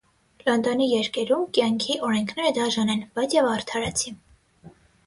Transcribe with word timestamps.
Լոնդոնի 0.45 0.87
երկերում 0.91 1.45
կյանքի 1.59 1.99
օրենքները 2.09 2.55
դաժան 2.59 2.93
են, 2.97 3.07
բայց 3.21 3.39
և 3.41 3.53
արդարացի։ 3.55 4.19